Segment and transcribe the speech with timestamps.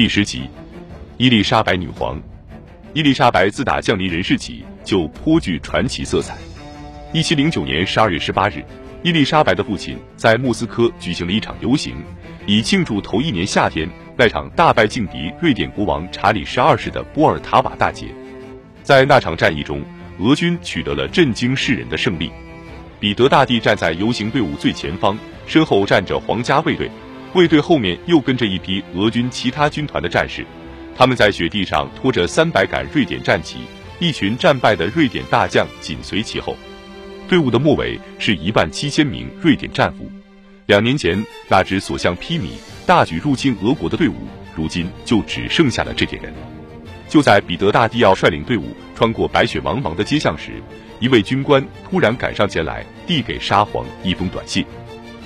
[0.00, 0.48] 第十集，
[1.18, 2.18] 伊丽莎白女皇。
[2.94, 6.38] 伊丽莎白自打降临人世起，就颇具传奇色彩。
[7.12, 8.64] 一七零九年十二月十八日，
[9.02, 11.96] 伊丽莎白的父亲在莫斯科举行了一场游行，
[12.46, 13.86] 以庆祝头一年夏天
[14.16, 18.06] 那场大败劲敌瑞典国王查理十二世的波尔塔瓦大捷。
[18.82, 19.82] 在那场战役中，
[20.18, 22.32] 俄军取得了震惊世人的胜利。
[22.98, 26.90] 彼得大帝站在游行队伍最前方，身后站着皇家卫队，
[27.34, 30.44] 卫队后面又跟着一批俄军其他军团的战士。
[30.96, 33.58] 他们在雪地上拖着三百杆瑞典战旗，
[33.98, 36.56] 一群战败的瑞典大将紧随其后。
[37.28, 40.10] 队伍的末尾是一万七千名瑞典战俘。
[40.66, 42.50] 两年前那支所向披靡、
[42.86, 44.14] 大举入侵俄国的队伍，
[44.54, 46.34] 如今就只剩下了这点人。
[47.08, 50.62] 就在彼得大帝要率领队伍穿过白雪茫茫的街巷时，
[50.98, 54.64] 一位军官突然赶上前来，递给沙皇一封短信。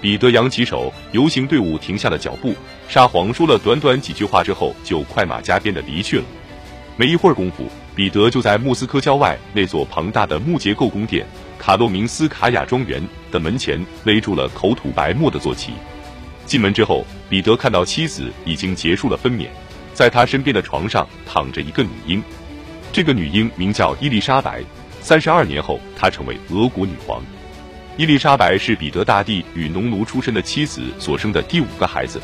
[0.00, 2.54] 彼得扬起手，游行队伍停下了脚步。
[2.88, 6.24] 沙皇说了短短几句话之后，就快马加鞭的离去了。
[6.96, 11.26] 没一会儿功夫，彼得就在莫斯科郊外那座庞大的木结构宫殿
[11.58, 15.72] 卡洛明斯卡娅庄园的门前勒住了口吐白沫的坐骑。
[16.46, 19.48] 进门之后，彼得看到妻子已经结束了分娩，
[19.92, 22.22] 在他身边的床上躺着一个女婴。
[22.92, 24.62] 这个女婴名叫伊丽莎白。
[25.00, 27.22] 三十二年后，她成为俄国女皇。
[27.98, 32.20] 伊丽莎白是彼得大帝与农奴出身的妻子所生的第五个孩子，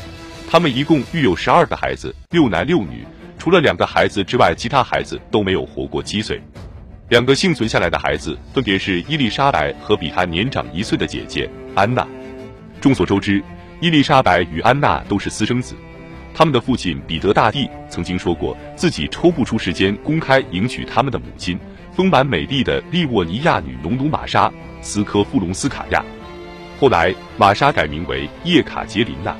[0.47, 3.03] 他们一共育有十二个孩子，六男六女。
[3.39, 6.39] 除了两个孩子之外，其他孩子都没有活过七岁。
[7.09, 12.07] 两个幸存下来的孩子分别是伊丽莎白和比她年长一岁的姐姐安娜。
[12.79, 13.43] 众所周知，
[13.81, 15.73] 伊丽莎白与安娜都是私生子。
[16.35, 21.59] 他们的父亲彼得大帝曾经说过，自己抽不出时间公开迎娶他们的母亲——
[21.97, 24.53] 丰满美丽的利沃尼亚女农奴玛莎。
[24.83, 26.03] 斯科夫隆斯卡娅，
[26.79, 29.35] 后来玛莎改名为叶卡捷琳娜。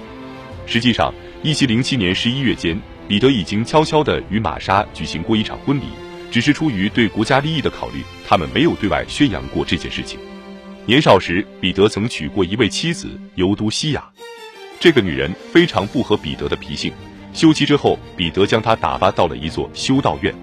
[0.65, 1.13] 实际上，
[1.43, 5.83] 一七零七年十一月间，彼得已经悄悄地与玛莎举行过一场婚礼，
[6.31, 10.17] 只是出于对国家利益的考虑，他们没有对外宣扬过这件事情。
[10.85, 14.03] 年少时，彼得曾娶过一位妻子尤都西亚，
[14.79, 16.93] 这个女人非常不合彼得的脾性。
[17.33, 20.33] 休妻之后，彼得将她打发到了一座修道院。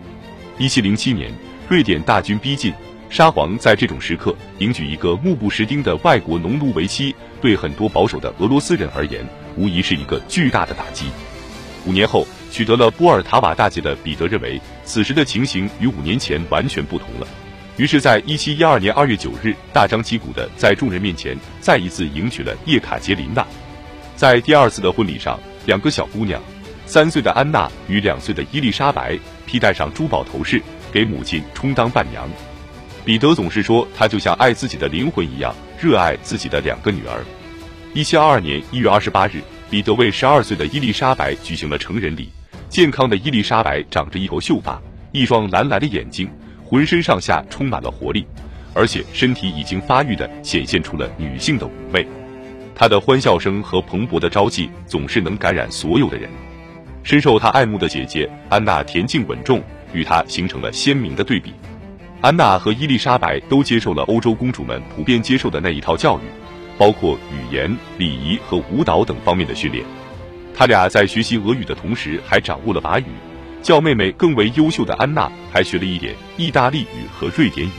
[0.59, 1.33] 一七零七年，
[1.69, 2.75] 瑞典大军逼近。
[3.11, 9.27] 沙皇在这种时刻迎娶一个目不识丁的外国农奴为妻，对很多保守的俄罗斯人而言，
[9.57, 11.07] 无疑是一个巨大的打击。
[11.85, 17.27] 五年后取得了波尔塔瓦大捷的彼得认为，此时的情形与五年前完全不同了。
[17.77, 23.45] 于是，在一七一二年二月九日，大张旗鼓的在众人面前再一次迎娶了叶卡捷琳娜。
[24.15, 26.41] 在第二次的婚礼上，两个小姑娘，
[26.87, 30.63] 三岁的安娜与两岁的伊丽莎白，披戴上珠宝头饰，
[30.93, 32.29] 给母亲充当伴娘。
[33.05, 37.25] 彼得总是说，他就像爱自己的灵魂一样热爱自己的两个女儿。
[37.95, 42.29] 一七二二年一月二十八日，彼得为十二岁的伊丽莎白举行了成人礼。
[42.69, 44.81] 健康的伊丽莎白长着一头秀发，
[45.11, 46.31] 一双蓝蓝的眼睛，
[46.63, 48.25] 浑身上下充满了活力，
[48.75, 52.07] 而且身体已经发育的显现出了女性的妩媚。
[52.75, 56.31] 她的欢笑声和蓬勃的朝气总是能感染所有的人。
[57.03, 59.61] 深受他爱慕的姐姐安娜恬静稳重，
[59.93, 61.53] 与她形成了鲜明的对比。
[62.23, 66.23] 安娜和伊丽莎白都接受了欧洲公主们普遍接受的那一套教育，
[66.77, 69.83] 包括语言、礼仪和舞蹈等方面的训练。
[70.55, 73.05] 他俩在学习俄语的同时，还掌握了法语。
[73.63, 77.73] 较妹妹更为优秀的安娜，还学了一点意大利语和瑞典语。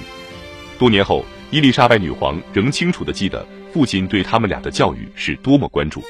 [0.80, 6.04] 多年后，伊丽莎白女皇仍清楚地记得父亲对他们俩的教育是多么关注。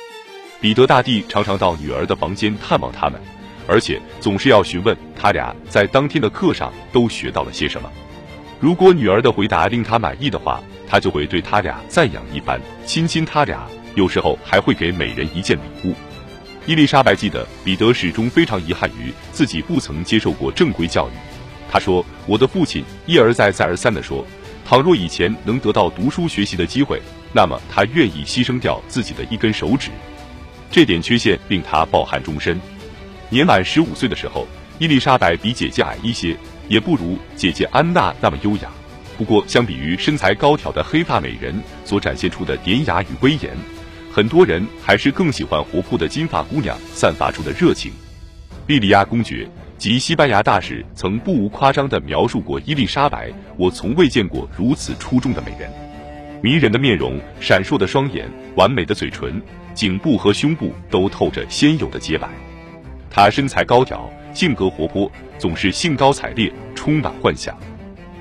[0.62, 3.20] 彼得大帝常常到女儿的房间探望他们，
[3.68, 7.92] 而且总是要询问他俩在当天的课上都学到了些什么。
[8.62, 15.96] 如果女儿的回答令他满意的话，他就会对他俩赞扬一番，亲亲他俩，有时候还会给每人一件礼物。
[16.68, 21.12] 伊丽莎白记得，彼得始终非常遗憾于自己不曾接受过正规教育。
[21.72, 24.24] 他说：“我的父亲一而再、再而三地说，
[24.64, 27.02] 倘若以前能得到读书学习的机会，
[27.34, 29.90] 那么他愿意牺牲掉自己的一根手指。
[30.70, 32.62] 这点缺陷令他抱憾终身。”
[33.28, 34.48] 年满十五岁的时候，
[34.78, 36.38] 伊丽莎白比姐姐矮一些。
[36.72, 38.70] 也不如姐姐安娜那么优雅，
[39.18, 41.54] 不过相比于身材高挑的黑发美人
[41.84, 43.52] 所展现出的典雅与威严，
[44.10, 47.92] 很多人还是更喜欢活泼的金发姑娘散发出的热情。
[48.68, 49.46] 莉莉亚公爵
[49.78, 53.30] 及西班牙大使曾不无夸张地描述过伊丽莎白
[53.60, 55.70] ：“我从未见过如此出众的美人，
[56.42, 59.42] 迷人的面容，闪烁的双眼，完美的嘴唇，
[59.74, 62.30] 颈部和胸部都透着鲜有的洁白。
[63.10, 67.58] 她身材高挑。”性格活泼，总是兴高采烈，充满幻想。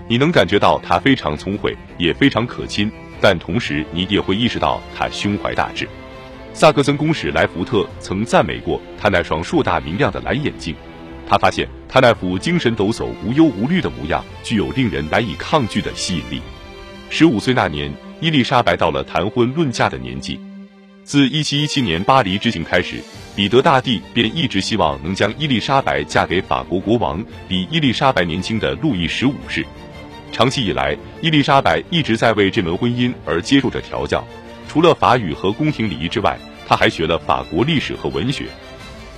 [0.09, 2.91] 你能感觉到他非常聪慧，也非常可亲，
[3.21, 5.89] 但同时你也会意识到他胸怀大志。
[6.53, 10.75] 萨克森公使莱福特曾赞美过他那双硕大明亮的蓝眼睛。
[11.29, 16.43] 他发现他那副精神抖擞、无忧无虑的模样，具有令人难以抗拒的吸引力。
[17.09, 20.41] 十五岁那年，伊丽莎白到了谈婚论嫁的年纪。
[21.05, 22.97] 自一七一七年巴黎之行开始，
[23.37, 29.65] 彼得大帝便一直希望能将伊丽莎白嫁给法国国王比伊丽莎白年轻的路易十五世。
[30.33, 34.25] 长期以来，伊丽莎白一直在为这门婚姻而接受着调教。
[34.69, 36.39] 除了法语和宫廷礼仪之外，
[36.69, 38.47] 她还学了法国历史和文学。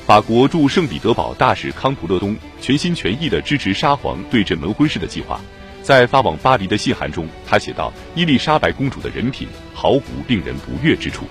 [0.07, 5.41] 法国驻圣彼得堡大使康普勒东全心全意地支持沙皇对这门婚事的计划。
[5.83, 11.25] 在发往巴黎的信函中，他写道：“伊丽莎白公主的人品毫无令人不悦之处，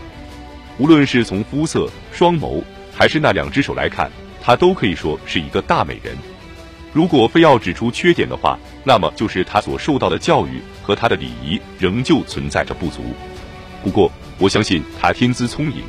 [0.81, 2.59] 无论是从肤色、双眸，
[2.91, 4.09] 还是那两只手来看，
[4.41, 6.17] 她都可以说是一个大美人。
[6.91, 13.03] 如果非要指出缺点的话，那么就是她所受到的教育和她的礼仪仍旧存在着不足。
[13.83, 15.83] 不过，我相信她天资聪颖，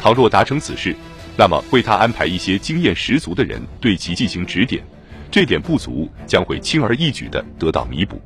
[0.00, 0.96] 倘若达成此事。”
[1.36, 4.82] 那么，为她安排一些经验十足的人对其进行指点，
[5.30, 8.18] 这点不足将会轻而易举地得到弥补。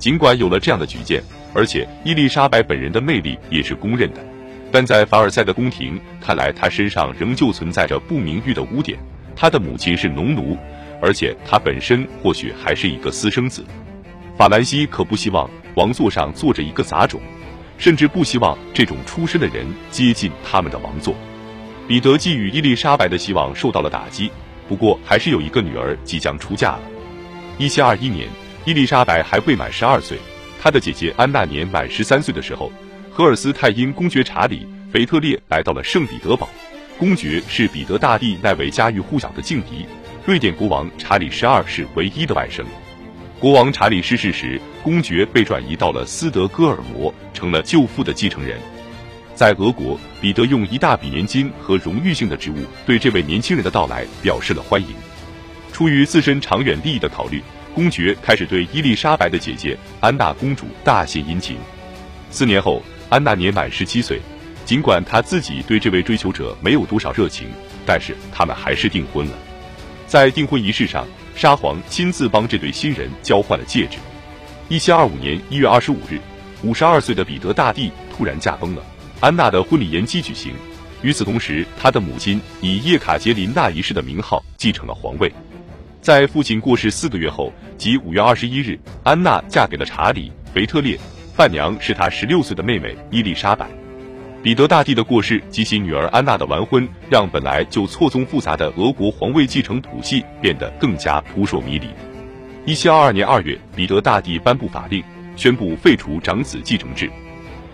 [0.00, 1.22] 尽管有了这样的举荐，
[1.54, 4.20] 而且伊丽莎白本人的魅力也是公认的，
[4.74, 8.98] 但在凡尔赛的宫廷看来，他身上仍旧存在着不名誉的污点。
[9.36, 10.58] 他的母亲是农奴，
[11.00, 13.64] 而且他本身或许还是一个私生子。
[14.36, 17.20] 法兰西可不希望王座上坐着一个杂种，
[17.78, 21.14] 甚至不希望这种出身的人接近他们的王座。
[21.86, 24.28] 彼得寄予伊丽莎白的希望受到了打击，
[24.68, 26.80] 不过还是有一个女儿即将出嫁了。
[27.58, 28.28] 一七二一年，
[28.64, 30.18] 伊丽莎白还未满十二岁，
[30.60, 32.72] 她的姐姐安娜年满十三岁的时候，
[33.16, 36.48] 荷尔斯泰因公爵查理·腓特烈来到了圣彼得堡。
[36.98, 39.86] 公爵是彼得大帝那位家喻户晓的劲敌，
[40.26, 42.64] 瑞典国王查理十二是唯一的外甥。
[43.38, 48.58] 国王查理逝世时，公爵被转移到了斯德哥尔摩，成了舅父的继承人。
[49.32, 54.88] 在俄国，彼得用一大笔年金和荣誉性的职务对这位年轻人的到来表示了欢迎。
[55.72, 57.40] 出于自身长远利益的考虑，
[57.76, 61.56] 公爵开始对伊丽莎白的姐姐安娜公主大献殷勤。
[62.30, 64.20] 四年后，安娜年满十七岁，
[64.64, 67.48] 尽管她自己对这位追求者没有多少热情，
[67.86, 69.32] 但是他们还是订婚了。
[70.06, 73.98] 在订婚仪式上，沙皇亲自帮这对新人交换了戒指。
[74.68, 76.18] 一七二五年一月二十五日，
[76.62, 78.82] 五十二岁的彼得大帝突然驾崩了。
[79.20, 80.54] 安娜的婚礼延期举行，
[81.02, 85.32] 与此同时，她的母亲以叶卡捷琳娜一世的名号继承了皇位。
[86.00, 90.98] 在父亲过世四个月后，即五月二十一日，安娜嫁给了查理·维特烈，
[91.36, 93.66] 伴娘是他十六岁的妹妹伊丽莎白。
[94.40, 101.88] 彼得大帝的过世及其女儿安娜的完婚，让本来就错综复杂的俄国皇位继承谱系变得更加扑朔迷离。
[102.64, 105.02] 一七二二年二月，彼得大帝颁布法令，
[105.34, 107.10] 宣布废除长子继承制。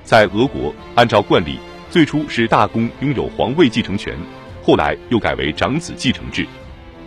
[0.05, 1.59] 在俄国，按照惯例，
[1.91, 4.17] 最初是大公拥有皇位继承权，
[4.63, 6.47] 后来又改为长子继承制。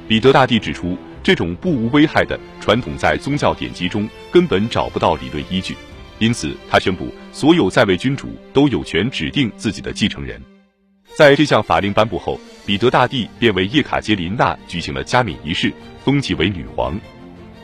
[0.08, 5.76] 彼得大帝指出，这种不无危害的传统在宗教典籍中根本找不到理论依据，
[6.24, 10.42] 因此他宣布所有在位君主都有权指定自己的继承人。
[11.18, 15.74] 在这项法令颁布后，彼得大帝便为叶卡捷琳娜举行了加冕仪式，
[16.06, 16.98] 封其为女皇。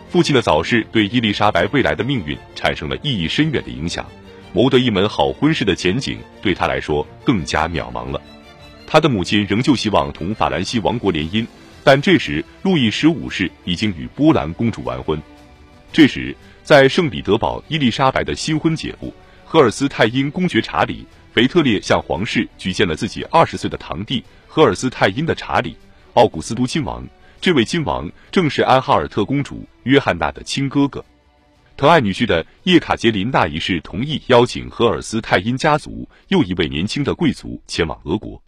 [0.10, 4.06] 父亲的早逝对伊丽莎白未来的命运产生了意义深远的影响。
[4.52, 8.22] 谋得一门好婚事的前景对他来说更加渺茫了。
[8.86, 11.46] 他的母亲仍旧希望同法兰西王国联姻，
[11.86, 15.18] 但这时路易十五世已经与波兰公主完婚。
[15.94, 16.36] 这时，
[16.70, 19.12] 在圣彼得堡，伊丽莎白的新婚姐夫
[19.44, 25.72] 荷尔斯泰因公爵查理·腓特烈向皇室举荐了自己二十岁的堂弟荷尔斯泰因的查理·
[26.14, 27.04] 奥古斯都亲王。
[27.42, 31.04] 这位亲王正是安哈尔特公主约翰娜的亲哥哥。
[31.76, 38.40] 疼爱女婿的叶卡捷琳娜一世同意邀请荷尔斯泰因家族又一位年轻的贵族前往俄国。